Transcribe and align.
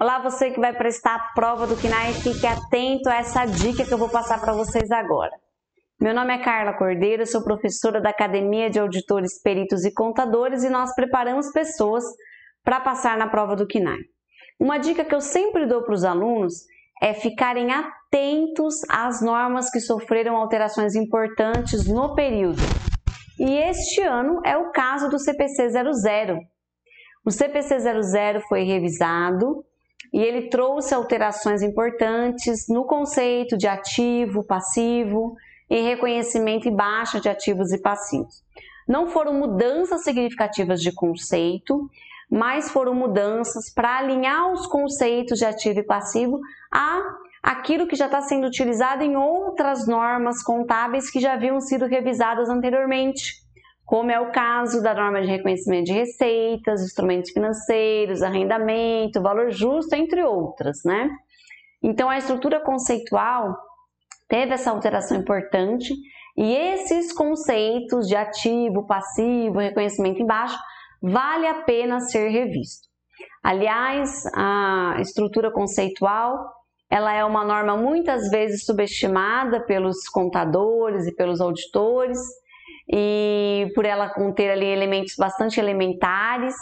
Olá, 0.00 0.20
você 0.20 0.52
que 0.52 0.60
vai 0.60 0.72
prestar 0.72 1.16
a 1.16 1.32
prova 1.34 1.66
do 1.66 1.74
KNAI, 1.74 2.12
fique 2.12 2.46
atento 2.46 3.08
a 3.08 3.16
essa 3.16 3.44
dica 3.44 3.84
que 3.84 3.92
eu 3.92 3.98
vou 3.98 4.08
passar 4.08 4.40
para 4.40 4.52
vocês 4.52 4.92
agora. 4.92 5.32
Meu 6.00 6.14
nome 6.14 6.32
é 6.32 6.38
Carla 6.38 6.72
Cordeiro, 6.72 7.26
sou 7.26 7.42
professora 7.42 8.00
da 8.00 8.10
Academia 8.10 8.70
de 8.70 8.78
Auditores, 8.78 9.42
Peritos 9.42 9.84
e 9.84 9.92
Contadores 9.92 10.62
e 10.62 10.70
nós 10.70 10.94
preparamos 10.94 11.50
pessoas 11.50 12.04
para 12.62 12.78
passar 12.78 13.18
na 13.18 13.26
prova 13.26 13.56
do 13.56 13.66
KNAI. 13.66 13.98
Uma 14.60 14.78
dica 14.78 15.04
que 15.04 15.12
eu 15.12 15.20
sempre 15.20 15.66
dou 15.66 15.82
para 15.82 15.94
os 15.94 16.04
alunos 16.04 16.54
é 17.02 17.12
ficarem 17.12 17.72
atentos 17.72 18.76
às 18.88 19.20
normas 19.20 19.68
que 19.68 19.80
sofreram 19.80 20.36
alterações 20.36 20.94
importantes 20.94 21.88
no 21.88 22.14
período. 22.14 22.62
E 23.36 23.52
este 23.52 24.00
ano 24.02 24.40
é 24.46 24.56
o 24.56 24.70
caso 24.70 25.10
do 25.10 25.18
CPC 25.18 25.70
00. 25.70 26.38
O 27.26 27.32
CPC 27.32 27.80
00 27.80 28.40
foi 28.48 28.62
revisado 28.62 29.64
e 30.12 30.20
ele 30.20 30.48
trouxe 30.48 30.94
alterações 30.94 31.62
importantes 31.62 32.66
no 32.68 32.84
conceito 32.84 33.56
de 33.56 33.66
ativo, 33.66 34.44
passivo 34.44 35.36
e 35.68 35.80
reconhecimento 35.80 36.66
e 36.66 36.70
baixa 36.70 37.20
de 37.20 37.28
ativos 37.28 37.72
e 37.72 37.80
passivos. 37.80 38.42
Não 38.86 39.08
foram 39.08 39.34
mudanças 39.34 40.02
significativas 40.02 40.80
de 40.80 40.92
conceito, 40.92 41.90
mas 42.30 42.70
foram 42.70 42.94
mudanças 42.94 43.72
para 43.72 43.98
alinhar 43.98 44.50
os 44.52 44.66
conceitos 44.66 45.38
de 45.38 45.44
ativo 45.44 45.80
e 45.80 45.82
passivo 45.82 46.40
a 46.72 47.02
aquilo 47.42 47.86
que 47.86 47.96
já 47.96 48.06
está 48.06 48.20
sendo 48.20 48.46
utilizado 48.46 49.02
em 49.02 49.16
outras 49.16 49.86
normas 49.86 50.42
contábeis 50.42 51.10
que 51.10 51.20
já 51.20 51.34
haviam 51.34 51.60
sido 51.60 51.86
revisadas 51.86 52.48
anteriormente 52.48 53.46
como 53.88 54.10
é 54.10 54.20
o 54.20 54.30
caso 54.30 54.82
da 54.82 54.94
norma 54.94 55.22
de 55.22 55.28
reconhecimento 55.28 55.86
de 55.86 55.94
receitas, 55.94 56.82
instrumentos 56.82 57.30
financeiros, 57.30 58.20
arrendamento, 58.20 59.22
valor 59.22 59.50
justo, 59.50 59.94
entre 59.94 60.22
outras, 60.22 60.80
né? 60.84 61.08
Então 61.82 62.10
a 62.10 62.18
estrutura 62.18 62.60
conceitual 62.60 63.56
teve 64.28 64.52
essa 64.52 64.70
alteração 64.70 65.16
importante 65.16 65.94
e 66.36 66.54
esses 66.54 67.14
conceitos 67.14 68.06
de 68.06 68.14
ativo, 68.14 68.86
passivo, 68.86 69.58
reconhecimento 69.58 70.20
embaixo, 70.20 70.58
vale 71.00 71.46
a 71.46 71.62
pena 71.62 71.98
ser 71.98 72.28
revisto. 72.28 72.86
Aliás, 73.42 74.26
a 74.34 74.96
estrutura 75.00 75.50
conceitual 75.50 76.36
ela 76.90 77.14
é 77.14 77.24
uma 77.24 77.42
norma 77.42 77.74
muitas 77.74 78.28
vezes 78.28 78.66
subestimada 78.66 79.64
pelos 79.64 80.06
contadores 80.10 81.06
e 81.06 81.14
pelos 81.14 81.40
auditores 81.40 82.18
e 82.90 83.70
por 83.74 83.84
ela 83.84 84.08
conter 84.08 84.50
ali 84.50 84.66
elementos 84.66 85.14
bastante 85.16 85.60
elementares 85.60 86.54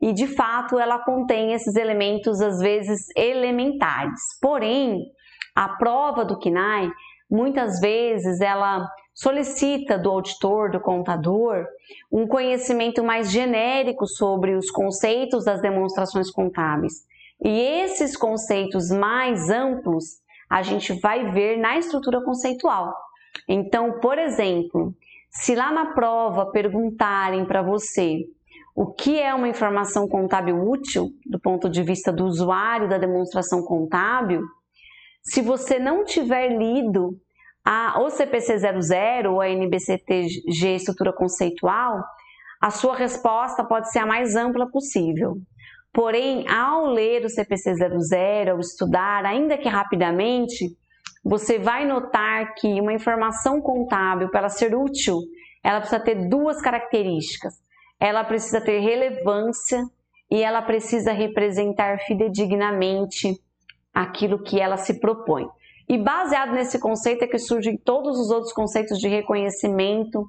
e 0.00 0.12
de 0.12 0.26
fato 0.26 0.78
ela 0.78 0.98
contém 0.98 1.52
esses 1.52 1.76
elementos 1.76 2.40
às 2.40 2.58
vezes 2.58 3.06
elementares. 3.16 4.20
Porém, 4.40 5.06
a 5.54 5.68
prova 5.68 6.24
do 6.24 6.38
KNAI 6.38 6.90
muitas 7.30 7.80
vezes 7.80 8.40
ela 8.40 8.86
solicita 9.14 9.98
do 9.98 10.10
auditor, 10.10 10.70
do 10.70 10.80
contador, 10.80 11.66
um 12.10 12.26
conhecimento 12.26 13.02
mais 13.04 13.30
genérico 13.30 14.06
sobre 14.06 14.54
os 14.54 14.70
conceitos 14.70 15.44
das 15.44 15.60
demonstrações 15.60 16.30
contábeis. 16.30 17.06
E 17.44 17.60
esses 17.60 18.16
conceitos 18.16 18.90
mais 18.90 19.50
amplos 19.50 20.22
a 20.48 20.62
gente 20.62 20.92
vai 21.00 21.30
ver 21.30 21.56
na 21.56 21.78
estrutura 21.78 22.22
conceitual. 22.22 22.94
Então, 23.48 24.00
por 24.00 24.18
exemplo, 24.18 24.94
se 25.32 25.54
lá 25.54 25.72
na 25.72 25.94
prova 25.94 26.50
perguntarem 26.50 27.44
para 27.44 27.62
você 27.62 28.20
o 28.74 28.92
que 28.92 29.18
é 29.18 29.34
uma 29.34 29.48
informação 29.48 30.06
contábil 30.06 30.62
útil 30.62 31.10
do 31.26 31.40
ponto 31.40 31.68
de 31.68 31.82
vista 31.82 32.12
do 32.12 32.24
usuário 32.24 32.88
da 32.88 32.98
demonstração 32.98 33.62
contábil, 33.62 34.42
se 35.22 35.40
você 35.40 35.78
não 35.78 36.04
tiver 36.04 36.56
lido 36.56 37.18
a 37.64 38.00
ou 38.00 38.10
CPC 38.10 38.58
00 38.58 39.32
ou 39.32 39.40
a 39.40 39.48
NBCTG 39.48 40.74
estrutura 40.74 41.12
conceitual, 41.12 42.02
a 42.60 42.70
sua 42.70 42.94
resposta 42.94 43.64
pode 43.64 43.90
ser 43.90 44.00
a 44.00 44.06
mais 44.06 44.36
ampla 44.36 44.70
possível. 44.70 45.36
Porém, 45.92 46.48
ao 46.48 46.86
ler 46.86 47.24
o 47.24 47.28
CPC 47.28 47.74
00, 47.74 48.52
ao 48.52 48.60
estudar, 48.60 49.24
ainda 49.24 49.58
que 49.58 49.68
rapidamente, 49.68 50.76
você 51.24 51.58
vai 51.58 51.86
notar 51.86 52.54
que 52.54 52.80
uma 52.80 52.92
informação 52.92 53.60
contábil, 53.60 54.28
para 54.30 54.48
ser 54.48 54.74
útil, 54.74 55.18
ela 55.62 55.80
precisa 55.80 56.00
ter 56.00 56.28
duas 56.28 56.60
características. 56.60 57.54
Ela 58.00 58.24
precisa 58.24 58.60
ter 58.60 58.80
relevância 58.80 59.80
e 60.30 60.42
ela 60.42 60.60
precisa 60.62 61.12
representar 61.12 61.98
fidedignamente 62.00 63.40
aquilo 63.94 64.42
que 64.42 64.60
ela 64.60 64.76
se 64.76 64.98
propõe. 64.98 65.46
E 65.88 65.98
baseado 65.98 66.52
nesse 66.52 66.80
conceito 66.80 67.22
é 67.22 67.28
que 67.28 67.38
surgem 67.38 67.76
todos 67.76 68.18
os 68.18 68.30
outros 68.30 68.52
conceitos 68.52 68.98
de 68.98 69.08
reconhecimento 69.08 70.28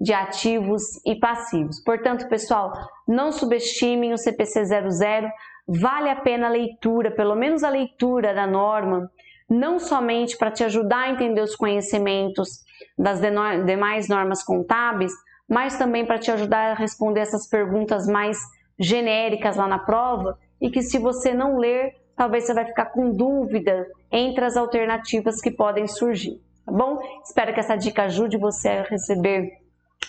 de 0.00 0.14
ativos 0.14 0.82
e 1.04 1.14
passivos. 1.16 1.82
Portanto, 1.84 2.28
pessoal, 2.28 2.72
não 3.06 3.30
subestimem 3.30 4.14
o 4.14 4.18
CPC 4.18 4.64
00, 4.64 5.28
vale 5.68 6.08
a 6.08 6.16
pena 6.16 6.46
a 6.46 6.50
leitura, 6.50 7.10
pelo 7.10 7.34
menos 7.34 7.62
a 7.62 7.68
leitura 7.68 8.32
da 8.32 8.46
norma, 8.46 9.10
não 9.50 9.80
somente 9.80 10.38
para 10.38 10.52
te 10.52 10.62
ajudar 10.62 11.00
a 11.00 11.10
entender 11.10 11.40
os 11.40 11.56
conhecimentos 11.56 12.64
das 12.96 13.20
demais 13.66 14.08
normas 14.08 14.44
contábeis, 14.44 15.12
mas 15.48 15.76
também 15.76 16.06
para 16.06 16.20
te 16.20 16.30
ajudar 16.30 16.70
a 16.70 16.74
responder 16.74 17.20
essas 17.20 17.48
perguntas 17.48 18.06
mais 18.06 18.38
genéricas 18.78 19.56
lá 19.56 19.66
na 19.66 19.80
prova 19.80 20.38
e 20.60 20.70
que 20.70 20.82
se 20.82 20.98
você 20.98 21.34
não 21.34 21.58
ler, 21.58 21.96
talvez 22.16 22.44
você 22.44 22.54
vai 22.54 22.64
ficar 22.66 22.86
com 22.86 23.10
dúvida 23.10 23.88
entre 24.12 24.44
as 24.44 24.56
alternativas 24.56 25.40
que 25.40 25.50
podem 25.50 25.88
surgir, 25.88 26.40
tá 26.64 26.70
bom? 26.70 27.00
Espero 27.24 27.52
que 27.52 27.58
essa 27.60 27.76
dica 27.76 28.04
ajude 28.04 28.38
você 28.38 28.68
a 28.68 28.82
receber 28.82 29.58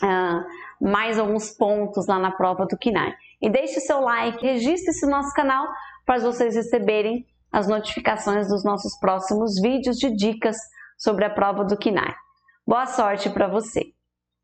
uh, 0.04 0.88
mais 0.88 1.18
alguns 1.18 1.50
pontos 1.50 2.06
lá 2.06 2.20
na 2.20 2.32
prova 2.32 2.66
do 2.66 2.78
KINAI. 2.78 3.14
E 3.42 3.50
deixe 3.50 3.80
seu 3.80 4.02
like, 4.02 4.46
registre-se 4.46 5.06
no 5.06 5.14
nosso 5.14 5.34
canal 5.34 5.68
para 6.06 6.20
vocês 6.20 6.56
receberem 6.56 7.26
as 7.52 7.68
notificações 7.68 8.48
dos 8.48 8.64
nossos 8.64 8.98
próximos 9.00 9.60
vídeos 9.62 9.98
de 9.98 10.16
dicas 10.16 10.56
sobre 10.98 11.26
a 11.26 11.30
prova 11.30 11.66
do 11.66 11.78
KINAI. 11.78 12.14
Boa 12.66 12.86
sorte 12.86 13.30
para 13.30 13.48
você! 13.48 13.94